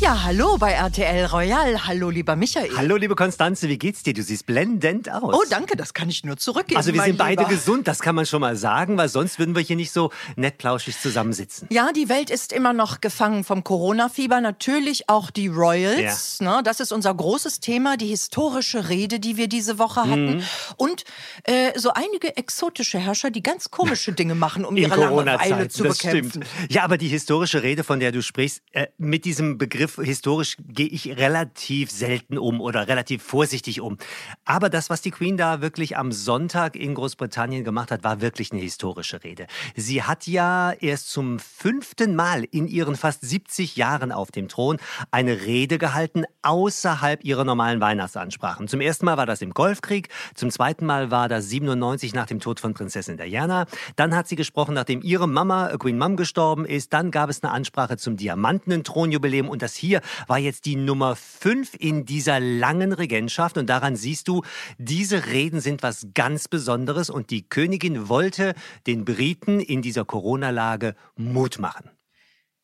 [0.00, 1.86] Ja, hallo bei RTL Royal.
[1.86, 2.70] Hallo, lieber Michael.
[2.74, 4.14] Hallo, liebe Konstanze, wie geht's dir?
[4.14, 5.34] Du siehst blendend aus.
[5.34, 6.78] Oh, danke, das kann ich nur zurückgeben.
[6.78, 7.54] Also, wir sind beide Lieber.
[7.54, 10.56] gesund, das kann man schon mal sagen, weil sonst würden wir hier nicht so nett
[10.56, 11.68] plauschig zusammensitzen.
[11.70, 14.40] Ja, die Welt ist immer noch gefangen vom Corona-Fieber.
[14.40, 16.40] Natürlich auch die Royals.
[16.40, 16.62] Ne?
[16.64, 20.36] Das ist unser großes Thema, die historische Rede, die wir diese Woche hatten.
[20.36, 20.42] Mhm.
[20.78, 21.04] Und
[21.44, 25.72] äh, so einige exotische Herrscher, die ganz komische Dinge machen, um In ihre Langeweile Corona-Zeit,
[25.72, 26.42] zu das bekämpfen.
[26.42, 26.72] stimmt.
[26.72, 30.86] Ja, aber die historische Rede, von der du sprichst, äh, mit diesem Begriff historisch gehe
[30.86, 33.98] ich relativ selten um oder relativ vorsichtig um.
[34.44, 38.52] Aber das, was die Queen da wirklich am Sonntag in Großbritannien gemacht hat, war wirklich
[38.52, 39.46] eine historische Rede.
[39.74, 44.78] Sie hat ja erst zum fünften Mal in ihren fast 70 Jahren auf dem Thron
[45.10, 48.68] eine Rede gehalten außerhalb ihrer normalen Weihnachtsansprachen.
[48.68, 52.40] Zum ersten Mal war das im Golfkrieg, zum zweiten Mal war das 97 nach dem
[52.40, 53.66] Tod von Prinzessin Diana.
[53.96, 56.92] Dann hat sie gesprochen, nachdem ihre Mama, äh, Queen Mum, gestorben ist.
[56.92, 61.16] Dann gab es eine Ansprache zum diamantenen Thronjubiläum und das hier war jetzt die Nummer
[61.16, 63.58] fünf in dieser langen Regentschaft.
[63.58, 64.42] Und daran siehst du,
[64.78, 68.54] diese Reden sind was ganz Besonderes und die Königin wollte
[68.86, 71.90] den Briten in dieser Corona-Lage Mut machen.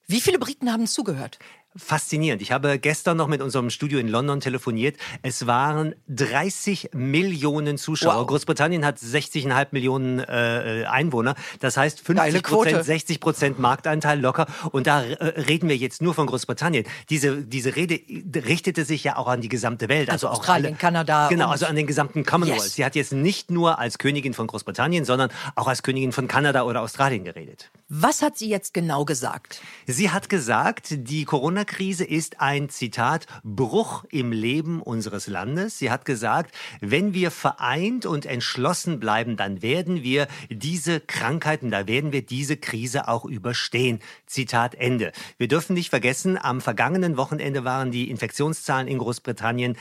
[0.07, 1.39] Wie viele Briten haben zugehört?
[1.77, 2.43] Faszinierend.
[2.43, 4.97] Ich habe gestern noch mit unserem Studio in London telefoniert.
[5.23, 8.21] Es waren 30 Millionen Zuschauer.
[8.21, 8.27] Wow.
[8.27, 11.35] Großbritannien hat 60,5 Millionen äh, Einwohner.
[11.61, 12.71] Das heißt 50 Geile Quote.
[12.71, 14.47] Prozent, 60 Prozent Markteinteil locker.
[14.73, 16.85] Und da äh, reden wir jetzt nur von Großbritannien.
[17.11, 18.01] Diese, diese Rede
[18.35, 20.11] richtete sich ja auch an die gesamte Welt.
[20.11, 22.63] Also auch Australien, alle, Kanada Genau, also an den gesamten Commonwealth.
[22.63, 22.75] Yes.
[22.75, 26.63] Sie hat jetzt nicht nur als Königin von Großbritannien, sondern auch als Königin von Kanada
[26.63, 27.71] oder Australien geredet.
[27.89, 29.63] Was hat sie jetzt genau gesagt?
[29.87, 35.79] Sie hat gesagt, die Corona-Krise ist ein Zitat Bruch im Leben unseres Landes.
[35.79, 41.87] Sie hat gesagt, wenn wir vereint und entschlossen bleiben, dann werden wir diese Krankheiten, da
[41.87, 44.01] werden wir diese Krise auch überstehen.
[44.27, 45.13] Zitat Ende.
[45.39, 49.77] Wir dürfen nicht vergessen, am vergangenen Wochenende waren die Infektionszahlen in Großbritannien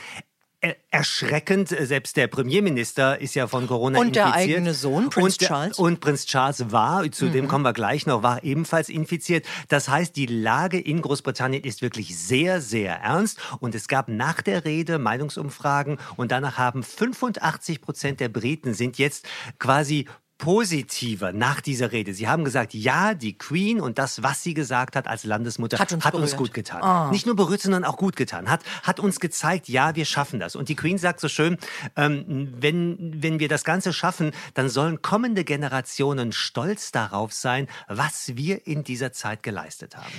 [0.90, 1.68] erschreckend.
[1.68, 4.56] Selbst der Premierminister ist ja von Corona Und der infiziert.
[4.56, 5.78] eigene Sohn, Prinz und der, Charles.
[5.78, 9.46] Und Prinz Charles war, zu dem kommen wir gleich noch, war ebenfalls infiziert.
[9.68, 13.38] Das heißt, die Lage in Großbritannien ist wirklich sehr, sehr ernst.
[13.60, 18.98] Und es gab nach der Rede Meinungsumfragen und danach haben 85 Prozent der Briten sind
[18.98, 19.26] jetzt
[19.58, 20.06] quasi
[20.38, 22.12] positiver nach dieser Rede.
[22.12, 25.92] Sie haben gesagt, ja, die Queen und das, was sie gesagt hat als Landesmutter, Hat
[25.92, 26.36] uns berührt.
[26.36, 26.82] gut getan.
[26.82, 27.10] Ah.
[27.10, 28.50] Nicht nur berührt, sondern auch gut getan.
[28.50, 30.54] Hat, hat uns gezeigt, ja, wir schaffen das.
[30.54, 31.56] Und die Queen sagt so schön,
[31.96, 38.36] ähm, wenn, wenn wir das Ganze schaffen, dann sollen kommende Generationen stolz darauf sein, was
[38.36, 40.12] wir in dieser Zeit geleistet haben.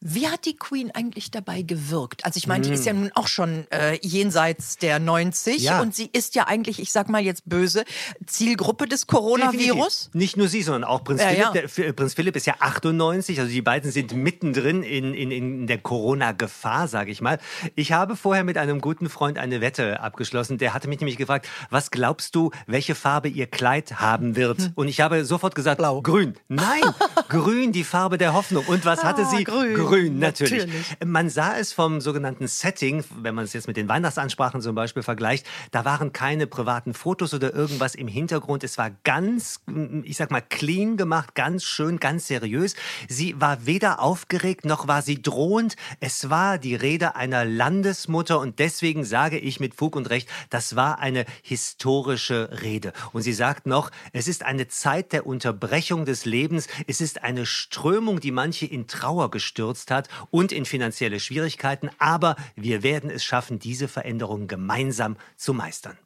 [0.00, 2.24] Wie hat die Queen eigentlich dabei gewirkt?
[2.24, 5.80] Also ich meine, die ist ja nun auch schon äh, jenseits der 90 Ja.
[5.80, 7.84] und sie ist ja eigentlich, ich sag mal jetzt böse,
[8.26, 10.10] Zielgruppe des Coronavirus.
[10.12, 11.42] Nicht nur sie, sondern auch Prinz Ja, Philipp.
[11.44, 11.50] ja.
[11.52, 15.66] Der, F- Prinz Philipp ist ja 98, also die beiden sind mittendrin in, in, in
[15.66, 17.38] der Corona-Gefahr, sage ich mal.
[17.74, 20.58] Ich habe vorher mit einem guten Freund eine Wette abgeschlossen.
[20.58, 24.72] Der hatte mich nämlich gefragt, was glaubst du, welche Farbe ihr Kleid haben wird?
[24.74, 25.82] Und ich habe sofort gesagt, Hm.
[25.82, 26.02] Blau.
[26.02, 26.34] grün.
[26.48, 26.82] Nein,
[27.28, 28.64] grün, die Farbe der Hoffnung.
[28.66, 29.44] Und was hatte Ah, sie?
[29.44, 29.74] grün.
[29.90, 30.66] Natürlich.
[30.66, 30.96] Natürlich.
[31.04, 35.02] Man sah es vom sogenannten Setting, wenn man es jetzt mit den Weihnachtsansprachen zum Beispiel
[35.02, 38.64] vergleicht, da waren keine privaten Fotos oder irgendwas im Hintergrund.
[38.64, 39.60] Es war ganz,
[40.02, 42.74] ich sag mal, clean gemacht, ganz schön, ganz seriös.
[43.08, 45.76] Sie war weder aufgeregt noch war sie drohend.
[46.00, 50.76] Es war die Rede einer Landesmutter und deswegen sage ich mit Fug und Recht, das
[50.76, 52.92] war eine historische Rede.
[53.12, 56.68] Und sie sagt noch, es ist eine Zeit der Unterbrechung des Lebens.
[56.86, 61.90] Es ist eine Strömung, die manche in Trauer gestürzt hat und in finanzielle Schwierigkeiten.
[61.98, 65.98] Aber wir werden es schaffen, diese Veränderungen gemeinsam zu meistern.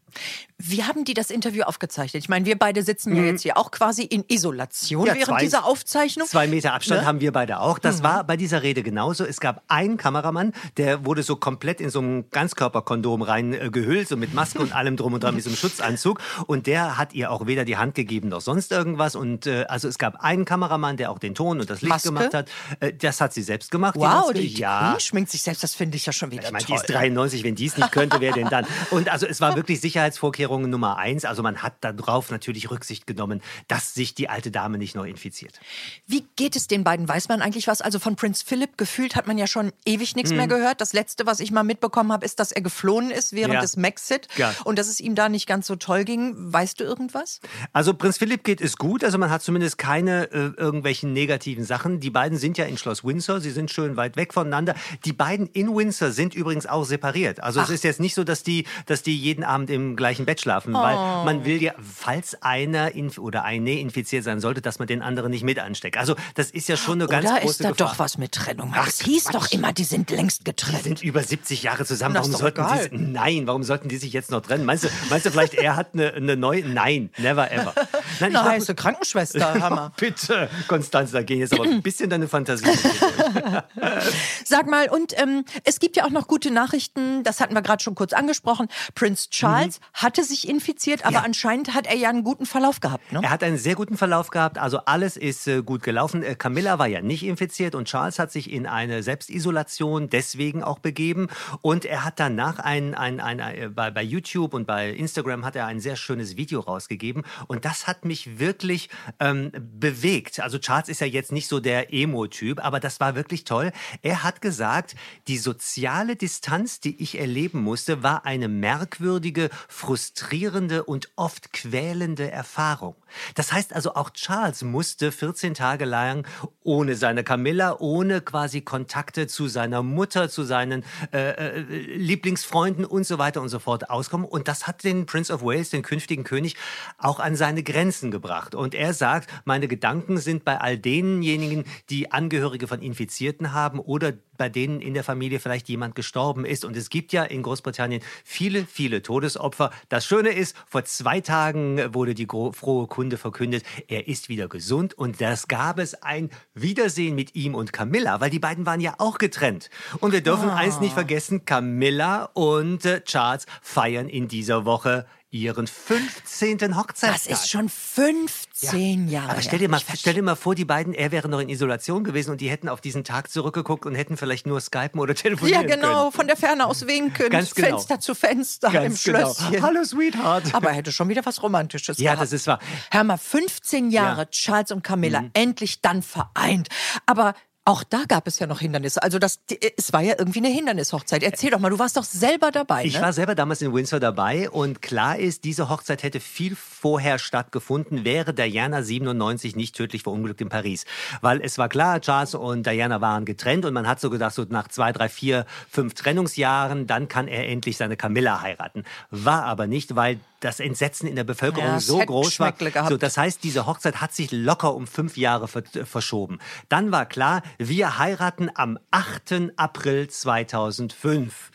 [0.62, 2.22] Wie haben die das Interview aufgezeichnet?
[2.22, 5.06] Ich meine, wir beide sitzen ja jetzt hier auch quasi in Isolation Mhm.
[5.06, 6.26] Ja, während zwei- dieser Aufzeichnung.
[6.28, 7.06] Zwei Meter Abstand Ne?
[7.06, 7.78] haben wir beide auch.
[7.78, 9.24] Das war bei dieser Rede genauso.
[9.24, 14.16] Es gab einen Kameramann, der wurde so komplett in so ein Ganzkörperkondom rein äh, so
[14.16, 16.20] mit Maske und allem drum und dran, mit so einem Schutzanzug.
[16.46, 19.14] Und der hat ihr auch weder die Hand gegeben noch sonst irgendwas.
[19.16, 22.08] Und äh, also es gab einen Kameramann, der auch den Ton und das Licht Maske?
[22.08, 22.50] gemacht hat.
[22.80, 23.94] Äh, das hat sie selbst gemacht.
[23.96, 24.96] Wow, die, die ja.
[25.00, 27.54] Schminkt sich selbst, das finde ich ja schon wieder Ich meine, die ist 93, wenn
[27.54, 28.66] die es nicht könnte, wer denn dann?
[28.90, 31.24] Und also es war wirklich sicher Sicherheitsvorkehrungen Nummer eins.
[31.24, 35.60] Also man hat darauf natürlich Rücksicht genommen, dass sich die alte Dame nicht noch infiziert.
[36.06, 37.06] Wie geht es den beiden?
[37.06, 37.82] Weiß man eigentlich was?
[37.82, 40.38] Also von Prinz Philipp gefühlt hat man ja schon ewig nichts hm.
[40.38, 40.80] mehr gehört.
[40.80, 43.60] Das letzte, was ich mal mitbekommen habe, ist, dass er geflohen ist während ja.
[43.60, 44.54] des Maxit ja.
[44.64, 46.34] und dass es ihm da nicht ganz so toll ging.
[46.36, 47.40] Weißt du irgendwas?
[47.72, 49.04] Also Prinz Philipp geht es gut.
[49.04, 52.00] Also man hat zumindest keine äh, irgendwelchen negativen Sachen.
[52.00, 53.40] Die beiden sind ja in Schloss Windsor.
[53.40, 54.74] Sie sind schön weit weg voneinander.
[55.04, 57.42] Die beiden in Windsor sind übrigens auch separiert.
[57.42, 57.64] Also Ach.
[57.64, 60.74] es ist jetzt nicht so, dass die, dass die jeden Abend im gleichen Bett schlafen,
[60.74, 60.78] oh.
[60.80, 60.94] weil
[61.24, 65.44] man will ja, falls einer oder eine infiziert sein sollte, dass man den anderen nicht
[65.44, 65.96] mit ansteckt.
[65.96, 67.88] Also das ist ja schon eine ganz Oder große ist da Gefahr.
[67.88, 68.72] doch was mit Trennung?
[68.74, 69.34] Ach, es hieß Quatsch.
[69.34, 70.78] doch immer, die sind längst getrennt.
[70.78, 72.14] Die sind über 70 Jahre zusammen.
[72.14, 74.64] Warum sollten die, nein, warum sollten die sich jetzt noch trennen?
[74.64, 76.64] Meinst du, meinst du vielleicht, er hat eine, eine neue?
[76.64, 77.74] Nein, never ever.
[78.18, 79.92] Nein, eine heiße Krankenschwester, Hammer.
[79.96, 82.66] Bitte, Konstanz, da gehen jetzt aber ein bisschen deine Fantasie.
[84.44, 87.82] Sag mal, und ähm, es gibt ja auch noch gute Nachrichten, das hatten wir gerade
[87.82, 88.68] schon kurz angesprochen.
[88.94, 89.84] Prince Charles mhm.
[89.94, 91.22] hatte sich infiziert, aber ja.
[91.22, 93.12] anscheinend hat er ja einen guten Verlauf gehabt.
[93.12, 93.20] Ne?
[93.22, 96.22] Er hat einen sehr guten Verlauf gehabt, also alles ist äh, gut gelaufen.
[96.22, 100.78] Äh, Camilla war ja nicht infiziert und Charles hat sich in eine Selbstisolation deswegen auch
[100.78, 101.28] begeben.
[101.62, 105.44] Und er hat danach ein, ein, ein, ein äh, bei, bei YouTube und bei Instagram
[105.44, 107.24] hat er ein sehr schönes Video rausgegeben.
[107.46, 108.88] Und das hat mich wirklich
[109.18, 110.40] ähm, bewegt.
[110.40, 113.72] Also Charles ist ja jetzt nicht so der Emo-Typ, aber das war wirklich toll.
[114.02, 114.94] Er hat gesagt,
[115.28, 122.94] die soziale Distanz, die ich erleben musste, war eine merkwürdige, frustrierende und oft quälende Erfahrung.
[123.34, 126.26] Das heißt also, auch Charles musste 14 Tage lang
[126.62, 133.04] ohne seine Camilla, ohne quasi Kontakte zu seiner Mutter, zu seinen äh, äh, Lieblingsfreunden und
[133.04, 134.26] so weiter und so fort auskommen.
[134.26, 136.56] Und das hat den Prince of Wales, den künftigen König,
[136.98, 138.54] auch an seine Grenzen gebracht.
[138.54, 144.12] Und er sagt, meine Gedanken sind bei all denjenigen, die Angehörige von Infizierten haben oder
[144.40, 146.64] bei denen in der Familie vielleicht jemand gestorben ist.
[146.64, 149.70] Und es gibt ja in Großbritannien viele, viele Todesopfer.
[149.90, 154.94] Das Schöne ist, vor zwei Tagen wurde die frohe Kunde verkündet, er ist wieder gesund.
[154.94, 158.94] Und das gab es ein Wiedersehen mit ihm und Camilla, weil die beiden waren ja
[158.96, 159.68] auch getrennt.
[160.00, 160.52] Und wir dürfen oh.
[160.52, 166.76] eins nicht vergessen, Camilla und äh, Charles feiern in dieser Woche ihren 15.
[166.76, 167.12] Hochzeitstag.
[167.12, 169.20] Das ist schon 15 ja.
[169.20, 169.32] Jahre.
[169.32, 172.02] Aber stell dir, mal, stell dir mal vor, die beiden, er wäre noch in Isolation
[172.02, 175.68] gewesen und die hätten auf diesen Tag zurückgeguckt und hätten vielleicht nur skypen oder telefonieren
[175.68, 176.12] Ja, genau, können.
[176.12, 177.68] von der Ferne aus winken, Ganz genau.
[177.68, 179.32] Fenster zu Fenster Ganz im genau.
[179.32, 179.62] Schlösschen.
[179.62, 180.54] Hallo, Sweetheart.
[180.54, 182.22] Aber er hätte schon wieder was Romantisches Ja, gehabt.
[182.22, 182.58] das ist wahr.
[182.90, 184.26] Hör mal, 15 Jahre, ja.
[184.26, 185.30] Charles und Camilla, mhm.
[185.34, 186.68] endlich dann vereint.
[187.06, 187.34] Aber
[187.66, 189.02] auch da gab es ja noch Hindernisse.
[189.02, 189.40] Also das,
[189.76, 191.22] es war ja irgendwie eine Hindernishochzeit.
[191.22, 192.84] Erzähl doch mal, du warst doch selber dabei.
[192.84, 193.02] Ich ne?
[193.02, 198.04] war selber damals in Windsor dabei und klar ist, diese Hochzeit hätte viel vorher stattgefunden,
[198.04, 200.86] wäre Diana 97 nicht tödlich verunglückt in Paris.
[201.20, 204.46] Weil es war klar, Charles und Diana waren getrennt und man hat so gedacht, so
[204.48, 208.84] nach zwei, drei, vier, fünf Trennungsjahren, dann kann er endlich seine Camilla heiraten.
[209.10, 212.54] War aber nicht, weil das Entsetzen in der Bevölkerung ja, so groß war.
[212.88, 216.38] So, das heißt, diese Hochzeit hat sich locker um fünf Jahre verschoben.
[216.68, 219.52] Dann war klar, wir heiraten am 8.
[219.56, 221.50] April 2005.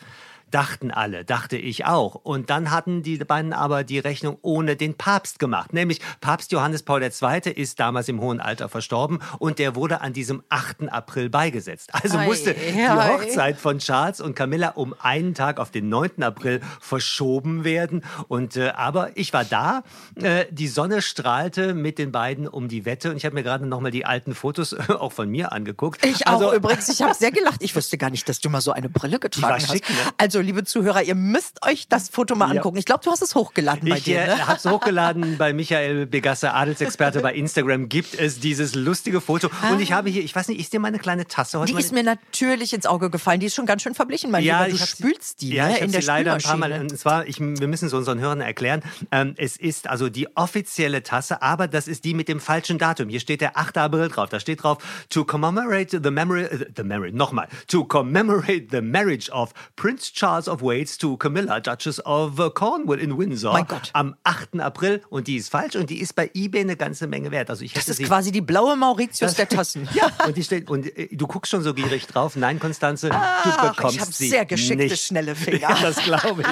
[0.50, 2.14] Dachten alle, dachte ich auch.
[2.14, 5.72] Und dann hatten die beiden aber die Rechnung ohne den Papst gemacht.
[5.72, 7.50] Nämlich Papst Johannes Paul II.
[7.52, 10.88] ist damals im hohen Alter verstorben und der wurde an diesem 8.
[10.90, 11.90] April beigesetzt.
[11.92, 16.22] Also ei, musste die Hochzeit von Charles und Camilla um einen Tag auf den 9.
[16.22, 18.04] April verschoben werden.
[18.28, 19.82] Und äh, aber ich war da.
[20.14, 23.66] Äh, die Sonne strahlte mit den beiden um die Wette und ich habe mir gerade
[23.66, 26.04] noch mal die alten Fotos äh, auch von mir angeguckt.
[26.04, 26.88] Ich also, auch übrigens.
[26.88, 27.62] Ich habe sehr gelacht.
[27.62, 29.72] Ich wusste gar nicht, dass du mal so eine Brille getragen hast.
[29.72, 29.96] Schick, ne?
[30.18, 32.76] Also also, liebe Zuhörer, ihr müsst euch das Foto mal angucken.
[32.76, 34.20] Ich glaube, du hast es hochgeladen bei ich, dir.
[34.20, 34.46] Ich ne?
[34.46, 37.88] habe es hochgeladen bei Michael Begasse, Adelsexperte bei Instagram.
[37.88, 39.48] Gibt es dieses lustige Foto.
[39.62, 39.72] Ah.
[39.72, 41.72] Und ich habe hier, ich weiß nicht, ist dir meine kleine Tasse heute?
[41.72, 43.40] Die ist mir natürlich ins Auge gefallen.
[43.40, 44.76] Die ist schon ganz schön verblichen, mein ja, Lieber.
[44.76, 45.78] Du spülst die ja, ne?
[45.78, 46.70] in der sie leider ein paar Mal.
[46.80, 48.82] Und zwar, ich, wir müssen es unseren Hörern erklären.
[49.10, 53.08] Ähm, es ist also die offizielle Tasse, aber das ist die mit dem falschen Datum.
[53.08, 53.78] Hier steht der 8.
[53.78, 54.28] April drauf.
[54.28, 59.30] Da steht drauf, to commemorate the memory, uh, the memory, nochmal, to commemorate the marriage
[59.30, 63.52] of Prince Charles of Wales to Camilla, Duchess of Cornwall in Windsor.
[63.52, 63.90] Mein Gott.
[63.92, 64.60] Am 8.
[64.60, 65.00] April.
[65.08, 67.48] Und die ist falsch und die ist bei eBay eine ganze Menge wert.
[67.50, 69.88] Also ich das ist quasi die blaue Mauritius der Tassen.
[69.94, 72.36] ja, und, die steht, und äh, du guckst schon so gierig drauf.
[72.36, 75.00] Nein, Konstanze, Ach, du bekommst ich hab sie sehr geschickte, nicht.
[75.04, 75.58] schnelle Finger.
[75.60, 76.48] Ja, das glaube ich.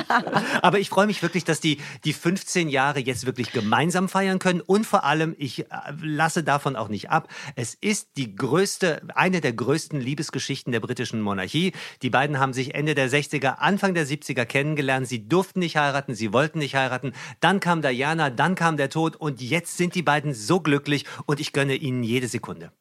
[0.63, 4.61] Aber ich freue mich wirklich, dass die, die 15 Jahre jetzt wirklich gemeinsam feiern können.
[4.61, 5.67] Und vor allem, ich äh,
[6.03, 7.29] lasse davon auch nicht ab.
[7.57, 11.73] Es ist die größte, eine der größten Liebesgeschichten der britischen Monarchie.
[12.03, 15.09] Die beiden haben sich Ende der 60er, Anfang der 70er Politiker kennengelernt.
[15.09, 17.13] Sie durften nicht heiraten, sie wollten nicht heiraten.
[17.41, 21.41] Dann kam Diana, dann kam der Tod und jetzt sind die beiden so glücklich und
[21.41, 22.73] ich gönne ihnen jede Sekunde.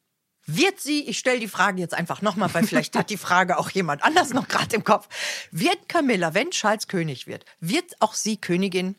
[0.46, 3.70] Wird sie, ich stelle die Frage jetzt einfach nochmal, weil vielleicht hat die Frage auch
[3.70, 5.08] jemand anders noch gerade im Kopf.
[5.50, 8.96] Wird Camilla, wenn Charles König wird, wird auch sie Königin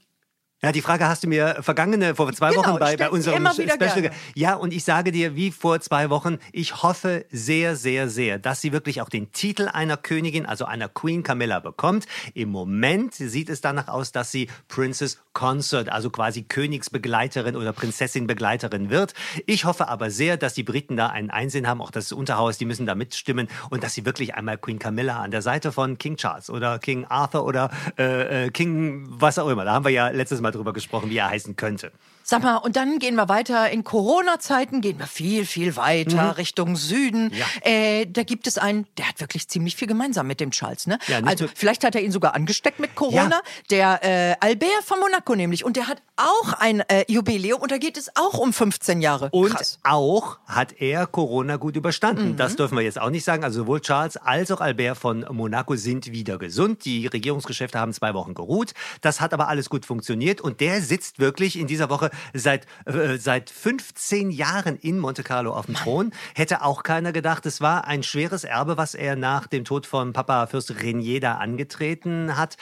[0.66, 3.78] Ja, die Frage hast du mir vergangene, vor zwei genau, Wochen bei, bei unserem Special.
[3.78, 4.10] Gerne.
[4.34, 8.62] Ja, und ich sage dir, wie vor zwei Wochen, ich hoffe sehr, sehr, sehr, dass
[8.62, 12.08] sie wirklich auch den Titel einer Königin, also einer Queen Camilla bekommt.
[12.34, 18.90] Im Moment sieht es danach aus, dass sie Princess Consort, also quasi Königsbegleiterin oder Prinzessinbegleiterin
[18.90, 19.14] wird.
[19.46, 22.66] Ich hoffe aber sehr, dass die Briten da einen Einsehen haben, auch das Unterhaus, die
[22.66, 26.18] müssen da mitstimmen und dass sie wirklich einmal Queen Camilla an der Seite von King
[26.18, 27.70] Charles oder King Arthur oder
[28.00, 31.18] äh, äh King was auch immer, da haben wir ja letztes Mal drüber gesprochen, wie
[31.18, 31.92] er heißen könnte.
[32.28, 33.70] Sag mal, und dann gehen wir weiter.
[33.70, 36.30] In Corona-Zeiten gehen wir viel, viel weiter mhm.
[36.32, 37.32] Richtung Süden.
[37.32, 37.46] Ja.
[37.62, 40.88] Äh, da gibt es einen, der hat wirklich ziemlich viel gemeinsam mit dem Charles.
[40.88, 40.98] Ne?
[41.08, 43.30] Ja, also vielleicht hat er ihn sogar angesteckt mit Corona.
[43.30, 43.42] Ja.
[43.70, 45.64] Der äh, Albert von Monaco nämlich.
[45.64, 49.30] Und der hat auch ein äh, Jubiläum und da geht es auch um 15 Jahre.
[49.32, 49.78] Und Krass.
[49.84, 52.30] auch hat er Corona gut überstanden.
[52.30, 52.38] Mhm.
[52.38, 53.44] Das dürfen wir jetzt auch nicht sagen.
[53.44, 56.86] Also sowohl Charles als auch Albert von Monaco sind wieder gesund.
[56.86, 58.74] Die Regierungsgeschäfte haben zwei Wochen geruht.
[59.02, 60.42] Das hat aber alles gut funktioniert.
[60.42, 65.54] Und der sitzt wirklich in dieser Woche seit, äh, seit 15 Jahren in Monte Carlo
[65.54, 65.76] auf dem.
[65.76, 66.12] Thron.
[66.34, 67.46] Hätte auch keiner gedacht.
[67.46, 71.36] Es war ein schweres Erbe, was er nach dem Tod von Papa Fürst Renier da
[71.36, 72.58] angetreten hat.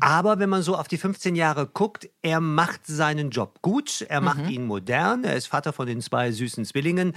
[0.00, 4.02] Aber wenn man so auf die 15 Jahre guckt, er macht seinen Job gut.
[4.08, 4.48] Er macht mhm.
[4.48, 5.24] ihn modern.
[5.24, 7.14] Er ist Vater von den zwei süßen Zwillingen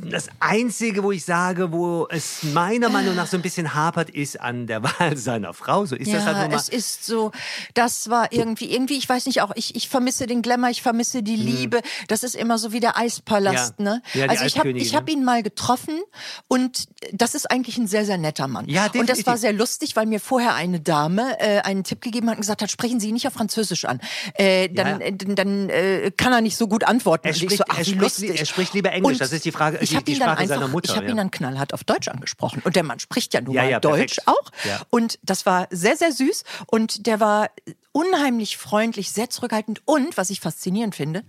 [0.00, 4.40] das Einzige, wo ich sage, wo es meiner Meinung nach so ein bisschen hapert, ist
[4.40, 5.86] an der Wahl seiner Frau.
[5.86, 6.56] So ist ja, das halt nun mal.
[6.56, 7.32] Es ist so,
[7.74, 11.22] das war irgendwie, irgendwie, ich weiß nicht, auch ich, ich vermisse den Glamour, ich vermisse
[11.22, 11.42] die mhm.
[11.42, 11.80] Liebe.
[12.06, 13.84] Das ist immer so wie der Eispalast, ja.
[13.84, 14.02] ne?
[14.14, 16.00] Ja, also ich habe ich hab ihn mal getroffen
[16.46, 18.68] und das ist eigentlich ein sehr, sehr netter Mann.
[18.68, 19.00] Ja, definitiv.
[19.00, 22.36] Und das war sehr lustig, weil mir vorher eine Dame äh, einen Tipp gegeben hat
[22.36, 24.00] und gesagt hat, sprechen Sie ihn nicht auf Französisch an.
[24.34, 25.06] Äh, dann ja.
[25.06, 27.26] äh, dann äh, kann er nicht so gut antworten.
[27.26, 29.78] Er, spricht, so, ach, er, spricht, er spricht lieber Englisch, und das ist die Frage
[29.90, 31.12] ich habe ihn dann einfach, Mutter, ich habe ja.
[31.12, 32.62] ihn dann knallhart auf Deutsch angesprochen.
[32.64, 34.50] Und der Mann spricht ja nun ja, mal ja, Deutsch auch.
[34.90, 36.44] Und das war sehr sehr süß.
[36.66, 37.50] Und der war
[37.92, 39.82] unheimlich freundlich, sehr zurückhaltend.
[39.84, 41.24] Und was ich faszinierend finde,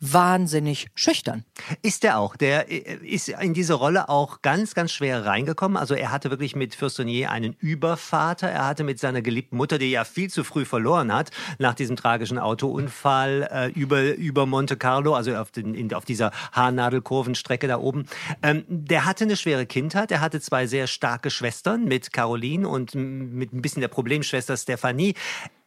[0.00, 1.44] wahnsinnig schüchtern.
[1.82, 2.36] Ist er auch.
[2.36, 5.76] Der äh, ist in diese Rolle auch ganz, ganz schwer reingekommen.
[5.76, 8.48] Also er hatte wirklich mit Fürstenier einen Übervater.
[8.48, 11.96] Er hatte mit seiner geliebten Mutter, die ja viel zu früh verloren hat, nach diesem
[11.96, 17.78] tragischen Autounfall äh, über, über Monte Carlo, also auf, den, in, auf dieser Haarnadelkurvenstrecke da
[17.78, 18.06] oben.
[18.42, 20.10] Ähm, der hatte eine schwere Kindheit.
[20.10, 25.14] Er hatte zwei sehr starke Schwestern mit Caroline und mit ein bisschen der Problemschwester Stephanie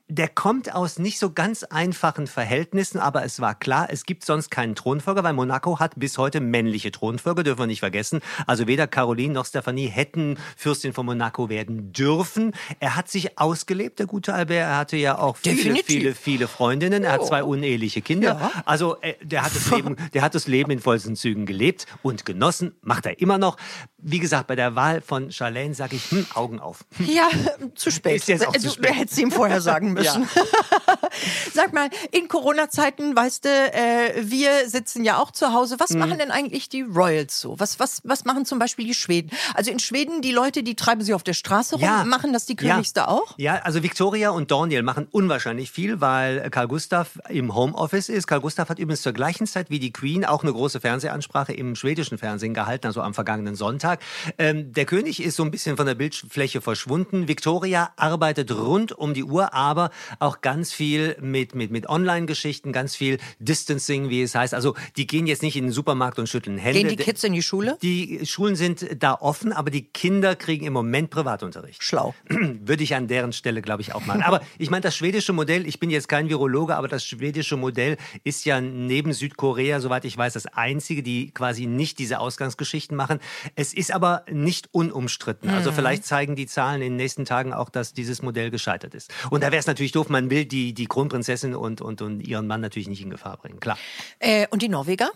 [0.10, 4.51] der kommt aus nicht so ganz einfachen Verhältnissen, aber es war klar, es gibt sonst
[4.51, 8.19] keinen Thronfolger, weil Monaco hat bis heute männliche Thronfolger, dürfen wir nicht vergessen.
[8.45, 12.51] Also weder Caroline noch Stephanie hätten Fürstin von Monaco werden dürfen.
[12.81, 14.57] Er hat sich ausgelebt, der gute Albert.
[14.57, 15.86] Er hatte ja auch viele, Definitiv.
[15.86, 17.05] viele, viele Freundinnen.
[17.05, 18.39] Er hat zwei uneheliche Kinder.
[18.39, 18.63] Ja.
[18.65, 22.25] Also äh, der, hat das Leben, der hat das Leben in vollsten Zügen gelebt und
[22.25, 23.55] genossen, macht er immer noch.
[23.98, 26.83] Wie gesagt, bei der Wahl von Charlene sage ich, hm, Augen auf.
[27.00, 27.29] Ja,
[27.74, 28.17] zu spät.
[28.17, 28.89] Ist jetzt auch zu spät.
[28.89, 30.29] Du hättest ihm vorher sagen müssen müssen.
[30.35, 30.43] Ja.
[31.53, 35.79] Sag mal, in Corona-Zeiten, weißt du, äh, wir sitzen ja auch zu Hause.
[35.79, 36.00] Was mhm.
[36.00, 37.59] machen denn eigentlich die Royals so?
[37.59, 39.31] Was, was, was machen zum Beispiel die Schweden?
[39.53, 41.83] Also in Schweden, die Leute, die treiben sich auf der Straße rum.
[41.83, 42.03] Ja.
[42.03, 43.07] Machen das die Königs ja.
[43.07, 43.35] auch?
[43.38, 48.27] Ja, also Victoria und Daniel machen unwahrscheinlich viel, weil Karl Gustav im Homeoffice ist.
[48.27, 51.75] Karl Gustav hat übrigens zur gleichen Zeit wie die Queen auch eine große Fernsehansprache im
[51.75, 54.00] schwedischen Fernsehen gehalten, also am vergangenen Sonntag.
[54.38, 57.27] Ähm, der König ist so ein bisschen von der Bildfläche verschwunden.
[57.27, 59.82] Victoria arbeitet rund um die Uhr, aber
[60.19, 64.53] auch ganz viel mit, mit, mit Online-Geschichten, ganz viel Distancing, wie es heißt.
[64.53, 66.79] Also die gehen jetzt nicht in den Supermarkt und schütteln Hände.
[66.79, 67.77] Gehen die Kids in die Schule?
[67.81, 71.83] Die Schulen sind da offen, aber die Kinder kriegen im Moment Privatunterricht.
[71.83, 72.13] Schlau.
[72.29, 74.21] Würde ich an deren Stelle, glaube ich, auch machen.
[74.23, 77.97] Aber ich meine, das schwedische Modell, ich bin jetzt kein Virologe, aber das schwedische Modell
[78.23, 83.19] ist ja neben Südkorea, soweit ich weiß, das einzige, die quasi nicht diese Ausgangsgeschichten machen.
[83.55, 85.49] Es ist aber nicht unumstritten.
[85.49, 85.75] Also mhm.
[85.75, 89.13] vielleicht zeigen die Zahlen in den nächsten Tagen auch, dass dieses Modell gescheitert ist.
[89.29, 92.48] Und da wäre es natürlich doof, man will die, die Kronprinzessin und, und, und ihren
[92.48, 93.77] Mann natürlich nicht in Gefahr bringen, klar.
[94.20, 95.12] Äh, und die Norweger?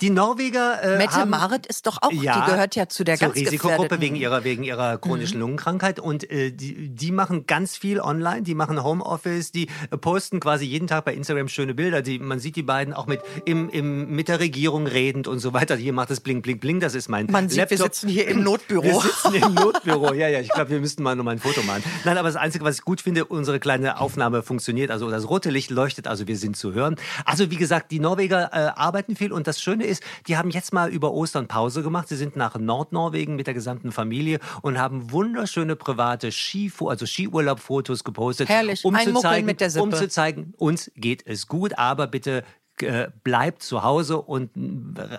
[0.00, 3.16] Die Norweger äh, Mette haben, Marit ist doch auch, ja, die gehört ja zu der
[3.16, 5.42] zur ganz Risikogruppe wegen ihrer, wegen ihrer chronischen mhm.
[5.42, 9.68] Lungenkrankheit und äh, die, die machen ganz viel online, die machen Homeoffice, die
[10.00, 13.20] posten quasi jeden Tag bei Instagram schöne Bilder, die, man sieht die beiden auch mit,
[13.44, 15.76] im, im, mit der Regierung redend und so weiter.
[15.76, 17.78] Hier macht es bling, bling, bling, das ist mein Man sieht, Laptop.
[17.78, 18.84] wir sitzen hier im Notbüro.
[18.84, 21.62] Wir sitzen im Notbüro, ja, ja, ich glaube, wir müssten mal noch mal ein Foto
[21.62, 21.82] machen.
[22.04, 25.50] Nein, aber das Einzige, was ich gut finde, unsere kleine Aufnahme funktioniert, also das rote
[25.50, 26.96] Licht leuchtet, also wir sind zu hören.
[27.24, 30.72] Also wie gesagt, die Norweger äh, arbeiten viel und das Schöne ist, die haben jetzt
[30.72, 32.08] mal über Ostern Pause gemacht.
[32.08, 38.04] Sie sind nach Nordnorwegen mit der gesamten Familie und haben wunderschöne private Skifu also Skiurlaubfotos
[38.04, 38.84] gepostet, Herrlich.
[38.84, 39.84] um Ein zu zeigen, mit der Sippe.
[39.84, 42.44] um zu zeigen, uns geht es gut, aber bitte
[42.80, 44.50] äh, bleibt zu Hause und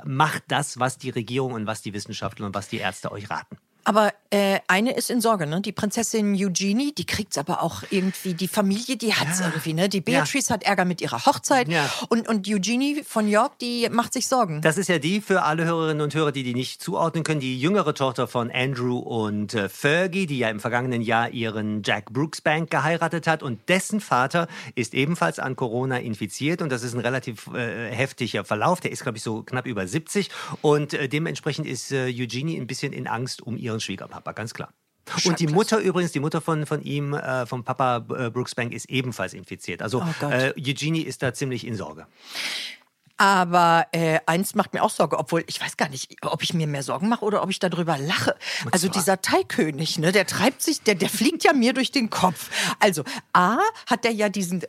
[0.05, 3.57] macht das, was die Regierung und was die Wissenschaftler und was die Ärzte euch raten.
[3.83, 5.59] Aber Äh, eine ist in Sorge, ne?
[5.61, 9.47] Die Prinzessin Eugenie, die kriegt's aber auch irgendwie, die Familie, die hat's ja.
[9.47, 9.89] irgendwie, ne?
[9.89, 10.53] Die Beatrice ja.
[10.53, 11.67] hat Ärger mit ihrer Hochzeit.
[11.67, 11.89] Ja.
[12.09, 14.61] Und, und Eugenie von York, die macht sich Sorgen.
[14.61, 17.59] Das ist ja die für alle Hörerinnen und Hörer, die die nicht zuordnen können, die
[17.59, 22.69] jüngere Tochter von Andrew und äh, Fergie, die ja im vergangenen Jahr ihren Jack Brooksbank
[22.69, 23.41] geheiratet hat.
[23.41, 26.61] Und dessen Vater ist ebenfalls an Corona infiziert.
[26.61, 28.79] Und das ist ein relativ äh, heftiger Verlauf.
[28.79, 30.29] Der ist, glaube ich, so knapp über 70.
[30.61, 34.73] Und äh, dementsprechend ist äh, Eugenie ein bisschen in Angst um ihren Schwiegerpapa, ganz klar.
[35.25, 38.89] Und die Mutter übrigens, die Mutter von, von ihm, äh, vom Papa äh, Brooksbank, ist
[38.89, 39.81] ebenfalls infiziert.
[39.81, 42.05] Also oh äh, Eugenie ist da ziemlich in Sorge.
[43.17, 46.67] Aber äh, eins macht mir auch Sorge, obwohl ich weiß gar nicht, ob ich mir
[46.67, 48.33] mehr Sorgen mache oder ob ich darüber lache.
[48.71, 52.49] Also dieser Teilkönig, ne, der treibt sich, der, der fliegt ja mir durch den Kopf.
[52.79, 53.57] Also A
[53.87, 54.61] hat der ja diesen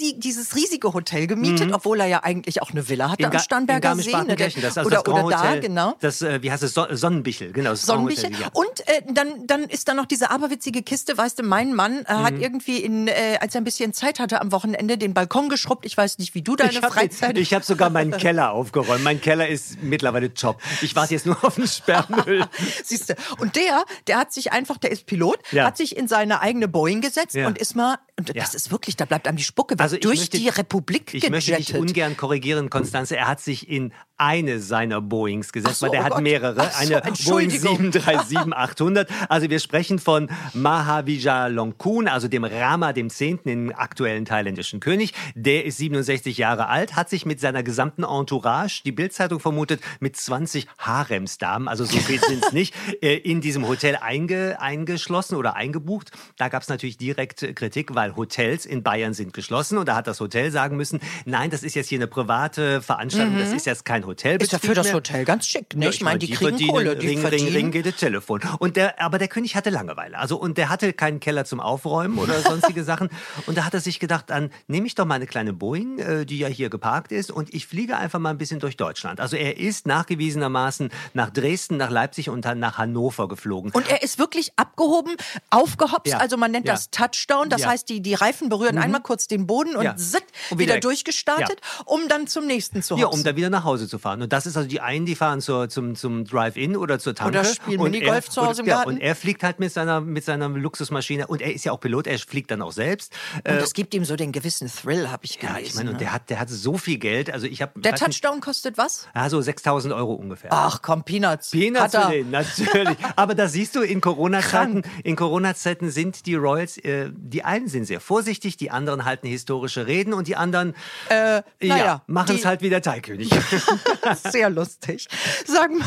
[0.00, 1.74] riesig, dieses riesige Hotel gemietet, mhm.
[1.74, 4.10] obwohl er ja eigentlich auch eine Villa hatte am Starnberger See.
[4.10, 5.94] Ne, das also oder, das oder da, genau.
[6.00, 7.74] Das, äh, wie heißt es, Sonnenbichel, genau.
[7.74, 8.30] Sonnenbichel.
[8.32, 8.48] Ja.
[8.52, 12.14] Und äh, dann, dann ist da noch diese aberwitzige Kiste, weißt du, mein Mann äh,
[12.14, 12.22] mhm.
[12.22, 15.86] hat irgendwie, in, äh, als er ein bisschen Zeit hatte am Wochenende, den Balkon geschrubbt.
[15.86, 17.36] Ich weiß nicht, wie du deine Freizeit...
[17.36, 19.02] Den, ich habe sogar meinen Keller aufgeräumt.
[19.02, 20.60] Mein Keller ist mittlerweile top.
[20.82, 22.44] Ich warte jetzt nur auf den Sperrmüll.
[22.84, 23.14] Siehst du.
[23.38, 25.64] Und der, der hat sich einfach, der ist Pilot, ja.
[25.64, 27.46] hat sich in seine eigene Boeing gesetzt ja.
[27.46, 28.34] und ist mal, und ja.
[28.34, 31.54] das ist wirklich, da bleibt einem die Spucke also durch möchte, die Republik Ich möchte
[31.54, 33.16] dich ungern korrigieren, Konstanze.
[33.16, 36.22] Er hat sich in eine seiner Boeings gesetzt, so, weil der oh hat Gott.
[36.22, 36.54] mehrere.
[36.54, 39.08] So, eine Boeing 737-800.
[39.30, 45.14] Also wir sprechen von Mahavijalonkun, also dem Rama, dem Zehnten, im aktuellen thailändischen König.
[45.34, 50.16] Der ist 67 Jahre alt, hat sich mit seiner gesamten Entourage, die Bildzeitung vermutet, mit
[50.16, 55.56] 20 Haremsdamen, also so viel sind es nicht, äh, in diesem Hotel einge, eingeschlossen oder
[55.56, 56.10] eingebucht.
[56.36, 60.06] Da gab es natürlich direkt Kritik, weil Hotels in Bayern sind geschlossen und da hat
[60.06, 63.40] das Hotel sagen müssen, nein, das ist jetzt hier eine private Veranstaltung, mhm.
[63.40, 64.40] das ist jetzt kein Hotel.
[64.40, 65.86] Ist ja für das Hotel ganz schick, ne?
[65.86, 67.46] Ja, ich meine, die, die kriegen Kohle, die Ring, verdienen.
[67.48, 68.40] Ring, Ring geht das Telefon.
[68.58, 70.18] Und der, aber der König hatte Langeweile.
[70.18, 73.08] Also, und der hatte keinen Keller zum Aufräumen oder sonstige Sachen.
[73.46, 76.26] Und da hat er sich gedacht, dann nehme ich doch mal eine kleine Boeing, äh,
[76.26, 79.20] die ja hier geparkt ist, und ich fliege einfach mal ein bisschen durch Deutschland.
[79.20, 83.72] Also er ist nachgewiesenermaßen nach Dresden, nach Leipzig und dann nach Hannover geflogen.
[83.72, 85.16] Und er ist wirklich abgehoben,
[85.50, 86.12] aufgehopst.
[86.12, 86.18] Ja.
[86.18, 86.74] Also man nennt ja.
[86.74, 87.48] das Touchdown.
[87.48, 88.82] Das heißt, die, die Reifen berühren mhm.
[88.82, 92.94] einmal kurz den Boden und, zitt, und wieder, wieder durchgestartet, um dann zum nächsten zu
[92.94, 93.02] hopsen.
[93.02, 94.22] Ja, um dann wieder nach Hause zu fahren.
[94.22, 97.40] Und das ist also die einen, die fahren zur, zum, zum Drive-In oder zur Tanke.
[97.40, 98.90] Oder spielen Minigolf zu Hause im Garten.
[98.90, 101.26] Ja, und er fliegt halt mit seiner, mit seiner Luxusmaschine.
[101.26, 103.12] Und er ist ja auch Pilot, er fliegt dann auch selbst.
[103.36, 105.58] Und das äh, gibt ihm so den gewissen Thrill, habe ich gelesen.
[105.58, 106.00] Ja, ich meine, und ne?
[106.00, 107.30] der hat, der hat so viel Geld.
[107.30, 109.08] Also ich der Touchdown nicht, kostet was?
[109.14, 110.52] Ja, so 6000 Euro ungefähr.
[110.52, 111.50] Ach komm, Peanuts.
[111.50, 112.96] Peanuts für den, natürlich.
[113.16, 114.82] Aber da siehst du, in Corona-Zeiten
[115.16, 119.26] Corona sind die Royals, äh, die einen sind sehr vorsichtig, die anderen halten
[119.60, 120.74] historische Reden und die anderen
[121.08, 123.30] äh, ja, ja, machen es halt wie der Teilkönig.
[124.30, 125.08] sehr lustig.
[125.46, 125.86] Sag mal.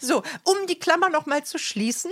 [0.00, 2.10] So, um die Klammer noch mal zu schließen,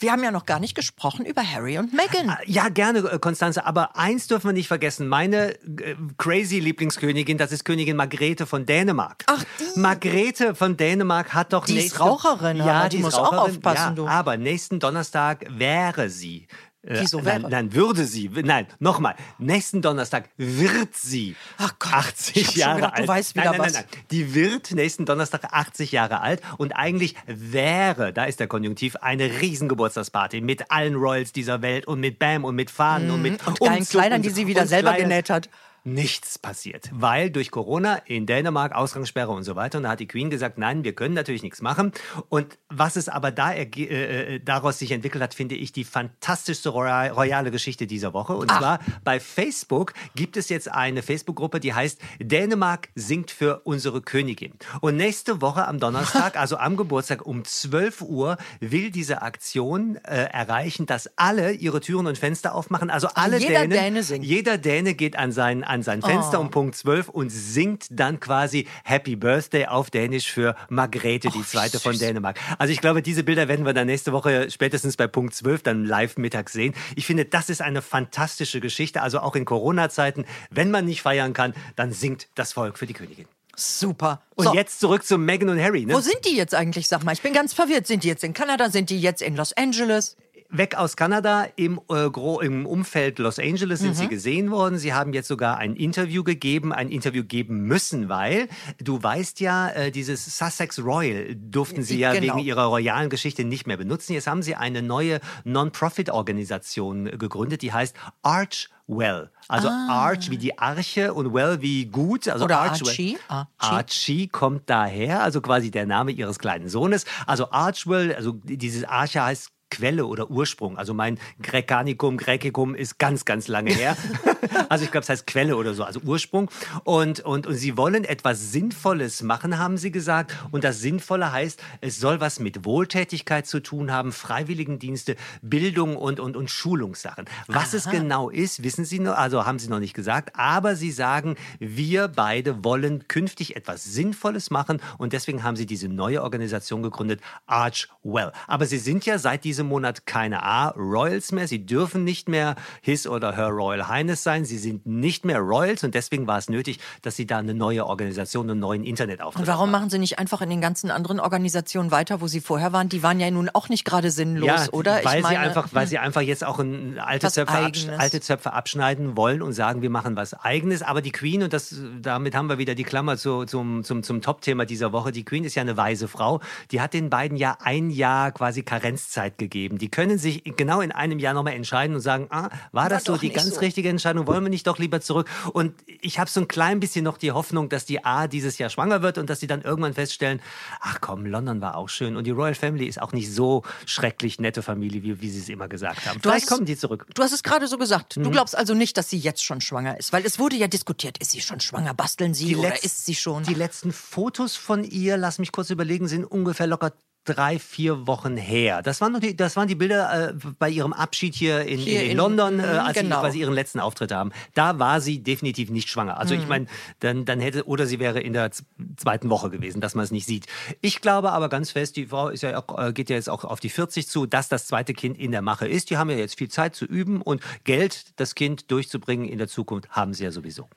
[0.00, 2.28] wir haben ja noch gar nicht gesprochen über Harry und Meghan.
[2.28, 3.64] Ah, ja, gerne, äh, Konstanze.
[3.64, 5.06] Aber eins dürfen wir nicht vergessen.
[5.06, 9.24] Meine äh, crazy Lieblingskönigin, das ist Königin Margrethe von Dänemark.
[9.26, 9.78] Ach, die?
[9.78, 13.48] Margrethe von Dänemark hat doch Die nächste, ist Raucherin, ja, die, die muss Raucherin, auch
[13.48, 14.06] aufpassen, ja, du.
[14.08, 16.48] Aber nächsten Donnerstag wäre sie
[16.86, 17.40] Wieso wäre?
[17.40, 22.94] Nein, nein, würde sie, nein, nochmal, nächsten Donnerstag wird sie Ach Gott, 80 Jahre gedacht,
[22.94, 23.04] alt.
[23.04, 26.72] Du weißt wieder nein, nein, nein, nein, die wird nächsten Donnerstag 80 Jahre alt und
[26.72, 32.18] eigentlich wäre, da ist der Konjunktiv, eine Riesengeburtstagsparty mit allen Royals dieser Welt und mit
[32.18, 33.14] Bam und mit Fahnen mhm.
[33.14, 35.02] und mit und geilen Kleidern, die sie wieder selber Kleider.
[35.04, 35.48] genäht hat
[35.84, 39.78] nichts passiert, weil durch Corona in Dänemark Ausgangssperre und so weiter.
[39.78, 41.92] Und da hat die Queen gesagt, nein, wir können natürlich nichts machen.
[42.30, 46.70] Und was es aber da äh, äh, daraus sich entwickelt hat, finde ich die fantastischste
[46.70, 48.34] royale Geschichte dieser Woche.
[48.34, 48.58] Und Ach.
[48.58, 54.54] zwar bei Facebook gibt es jetzt eine Facebook-Gruppe, die heißt Dänemark singt für unsere Königin.
[54.80, 60.24] Und nächste Woche am Donnerstag, also am Geburtstag um 12 Uhr, will diese Aktion äh,
[60.32, 62.88] erreichen, dass alle ihre Türen und Fenster aufmachen.
[62.88, 64.24] Also alle jeder Dänen, Däne singt.
[64.24, 66.42] Jeder Däne geht an seinen an sein Fenster oh.
[66.42, 71.44] um Punkt 12 und singt dann quasi Happy Birthday auf Dänisch für Margrethe, die oh,
[71.44, 72.38] zweite von Dänemark.
[72.58, 75.84] Also ich glaube, diese Bilder werden wir dann nächste Woche spätestens bei Punkt 12 dann
[75.84, 76.74] live mittags sehen.
[76.94, 79.02] Ich finde, das ist eine fantastische Geschichte.
[79.02, 82.94] Also auch in Corona-Zeiten, wenn man nicht feiern kann, dann singt das Volk für die
[82.94, 83.26] Königin.
[83.56, 84.22] Super.
[84.34, 84.54] Und so.
[84.54, 85.86] jetzt zurück zu Meghan und Harry.
[85.86, 85.94] Ne?
[85.94, 87.12] Wo sind die jetzt eigentlich, sag mal?
[87.12, 87.86] Ich bin ganz verwirrt.
[87.86, 88.70] Sind die jetzt in Kanada?
[88.70, 90.16] Sind die jetzt in Los Angeles?
[90.56, 91.46] Weg aus Kanada.
[91.56, 92.08] Im, äh,
[92.44, 93.94] im Umfeld Los Angeles sind mhm.
[93.94, 94.78] sie gesehen worden.
[94.78, 99.70] Sie haben jetzt sogar ein Interview gegeben, ein Interview geben müssen, weil du weißt ja,
[99.70, 102.34] äh, dieses Sussex Royal durften sie ja genau.
[102.34, 104.12] wegen ihrer royalen Geschichte nicht mehr benutzen.
[104.14, 109.30] Jetzt haben sie eine neue Non-Profit-Organisation gegründet, die heißt Arch Well.
[109.48, 109.86] Also ah.
[109.88, 112.28] Arch wie die Arche und Well wie gut.
[112.28, 112.88] Also Oder Archwell.
[112.88, 113.18] Archie.
[113.28, 113.46] Archie.
[113.58, 117.06] Archie kommt daher, also quasi der Name ihres kleinen Sohnes.
[117.26, 120.78] Also Archwell, also dieses Arche heißt Quelle oder Ursprung.
[120.78, 123.96] Also mein Grecanikum, Grecicum ist ganz, ganz lange her.
[124.68, 126.48] also ich glaube, es heißt Quelle oder so, also Ursprung.
[126.84, 130.36] Und, und, und sie wollen etwas Sinnvolles machen, haben sie gesagt.
[130.52, 136.20] Und das Sinnvolle heißt, es soll was mit Wohltätigkeit zu tun haben, Freiwilligendienste, Bildung und,
[136.20, 137.24] und, und Schulungssachen.
[137.48, 137.76] Was Aha.
[137.78, 140.36] es genau ist, wissen sie noch, also haben sie noch nicht gesagt.
[140.36, 144.80] Aber sie sagen, wir beide wollen künftig etwas Sinnvolles machen.
[144.98, 148.30] Und deswegen haben sie diese neue Organisation gegründet, Archwell.
[148.46, 151.48] Aber sie sind ja seit diesem Monat keine A-Royals mehr.
[151.48, 154.44] Sie dürfen nicht mehr His oder Her Royal Highness sein.
[154.44, 157.86] Sie sind nicht mehr Royals und deswegen war es nötig, dass sie da eine neue
[157.86, 159.82] Organisation, einen neuen Internetauftritt Und warum machen.
[159.82, 162.88] machen sie nicht einfach in den ganzen anderen Organisationen weiter, wo sie vorher waren?
[162.88, 165.00] Die waren ja nun auch nicht gerade sinnlos, ja, oder?
[165.04, 165.88] Weil, meine, sie einfach, weil hm.
[165.88, 170.16] sie einfach jetzt auch ein alte Zöpfe, alte Zöpfe abschneiden wollen und sagen, wir machen
[170.16, 170.82] was Eigenes.
[170.82, 174.22] Aber die Queen, und das, damit haben wir wieder die Klammer zu, zum, zum, zum
[174.22, 176.40] Top-Thema dieser Woche, die Queen ist ja eine weise Frau.
[176.70, 179.53] Die hat den beiden ja ein Jahr quasi Karenzzeit gegeben.
[179.54, 183.14] Die können sich genau in einem Jahr nochmal entscheiden und sagen, ah, war das war
[183.14, 183.60] so die ganz so.
[183.60, 184.26] richtige Entscheidung?
[184.26, 185.28] Wollen wir nicht doch lieber zurück?
[185.52, 188.70] Und ich habe so ein klein bisschen noch die Hoffnung, dass die A dieses Jahr
[188.70, 190.40] schwanger wird und dass sie dann irgendwann feststellen,
[190.80, 194.38] ach komm, London war auch schön und die Royal Family ist auch nicht so schrecklich
[194.40, 196.20] nette Familie, wie, wie sie es immer gesagt haben.
[196.20, 197.06] Du Vielleicht hast, kommen die zurück.
[197.14, 198.16] Du hast es gerade so gesagt.
[198.16, 198.24] Mhm.
[198.24, 201.18] Du glaubst also nicht, dass sie jetzt schon schwanger ist, weil es wurde ja diskutiert,
[201.18, 203.44] ist sie schon schwanger, basteln sie die oder ist sie schon?
[203.44, 206.92] Die letzten Fotos von ihr, lass mich kurz überlegen, sind ungefähr locker
[207.24, 208.82] drei, vier Wochen her.
[208.82, 212.12] Das waren, die, das waren die Bilder äh, bei ihrem Abschied hier in, hier in,
[212.12, 213.16] in London, äh, als genau.
[213.16, 214.32] sie quasi ihren letzten Auftritt haben.
[214.54, 216.18] Da war sie definitiv nicht schwanger.
[216.18, 216.40] Also mhm.
[216.40, 216.66] ich meine,
[217.00, 218.50] dann, dann hätte, oder sie wäre in der
[218.96, 220.46] zweiten Woche gewesen, dass man es nicht sieht.
[220.80, 223.44] Ich glaube aber ganz fest, die Frau ist ja auch, äh, geht ja jetzt auch
[223.44, 225.90] auf die 40 zu, dass das zweite Kind in der Mache ist.
[225.90, 229.48] Die haben ja jetzt viel Zeit zu üben und Geld, das Kind durchzubringen in der
[229.48, 230.68] Zukunft, haben sie ja sowieso.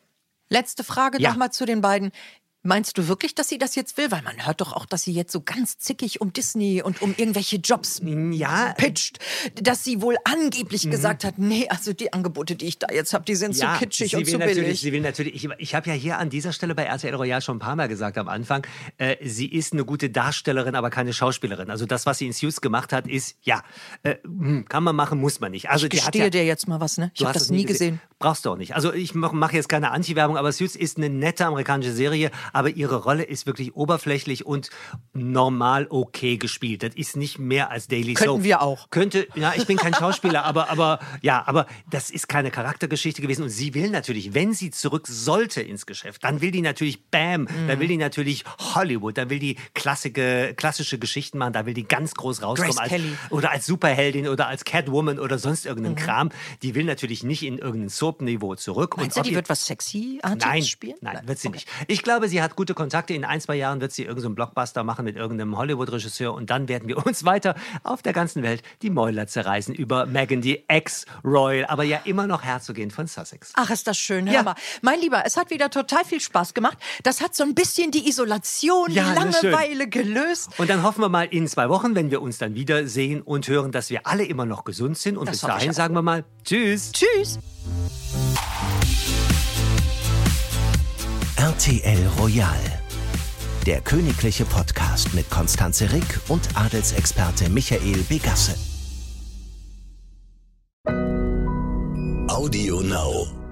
[0.50, 1.30] Letzte Frage ja.
[1.30, 2.12] nochmal zu den beiden.
[2.68, 4.12] Meinst du wirklich, dass sie das jetzt will?
[4.12, 7.16] Weil man hört doch auch, dass sie jetzt so ganz zickig um Disney und um
[7.16, 8.74] irgendwelche Jobs ja.
[8.74, 9.20] pitcht.
[9.56, 10.92] Dass sie wohl angeblich mhm.
[10.92, 13.80] gesagt hat, nee, also die Angebote, die ich da jetzt habe, die sind ja, zu
[13.80, 14.82] kitschig und zu billig.
[14.82, 17.56] Sie will natürlich, ich, ich habe ja hier an dieser Stelle bei RTL Royal schon
[17.56, 21.70] ein paar Mal gesagt am Anfang, äh, sie ist eine gute Darstellerin, aber keine Schauspielerin.
[21.70, 23.64] Also das, was sie in Suits gemacht hat, ist, ja,
[24.04, 25.70] äh, hm, kann man machen, muss man nicht.
[25.70, 27.12] Also ich gestehe ja, dir jetzt mal was, ne?
[27.14, 27.94] Ich habe das nie gesehen.
[27.96, 28.02] gesehen.
[28.20, 28.76] Brauchst du auch nicht.
[28.76, 32.72] Also ich mache mach jetzt keine Anti-Werbung, aber Suits ist eine nette amerikanische Serie, aber
[32.72, 34.72] ihre Rolle ist wirklich oberflächlich und
[35.14, 36.82] normal okay gespielt.
[36.82, 38.36] Das ist nicht mehr als Daily Könnten Soap.
[38.38, 38.90] Könnten wir auch.
[38.90, 43.44] Könnte, ja, ich bin kein Schauspieler, aber, aber, ja, aber das ist keine Charaktergeschichte gewesen.
[43.44, 47.42] Und sie will natürlich, wenn sie zurück sollte ins Geschäft, dann will die natürlich Bam,
[47.42, 47.68] mhm.
[47.68, 48.44] dann will die natürlich
[48.74, 52.80] Hollywood, dann will die klassische, klassische Geschichten machen, da will die ganz groß rauskommen.
[52.80, 52.94] Als,
[53.30, 56.00] oder als Superheldin oder als Catwoman oder sonst irgendeinen mhm.
[56.00, 56.30] Kram.
[56.64, 58.98] Die will natürlich nicht in irgendein Soap-Niveau zurück.
[58.98, 60.96] Meinst und du, die wird was sexy nein, spielen?
[61.02, 61.58] Nein, nein, wird sie okay.
[61.58, 61.68] nicht.
[61.88, 63.14] Ich glaube, sie hat gute Kontakte.
[63.14, 66.68] In ein, zwei Jahren wird sie irgendeinen so Blockbuster machen mit irgendeinem Hollywood-Regisseur und dann
[66.68, 71.66] werden wir uns weiter auf der ganzen Welt die Mäuler zerreißen über Megan, die Ex-Royal,
[71.66, 73.54] aber ja immer noch Herzogin von Sussex.
[73.56, 74.28] Ach, ist das schön.
[74.28, 74.44] Ja.
[74.44, 74.56] Mal.
[74.82, 76.78] Mein Lieber, es hat wieder total viel Spaß gemacht.
[77.04, 80.52] Das hat so ein bisschen die Isolation, ja, die Langeweile gelöst.
[80.58, 83.48] Und dann hoffen wir mal in zwei Wochen, wenn wir uns dann wieder sehen und
[83.48, 85.18] hören, dass wir alle immer noch gesund sind.
[85.18, 86.92] Und das bis dahin sagen wir mal Tschüss.
[86.92, 87.40] Tschüss.
[91.38, 92.58] RTL Royal.
[93.68, 98.56] Der königliche Podcast mit Konstanze Rick und Adelsexperte Michael Begasse.
[102.28, 103.47] Audio Now.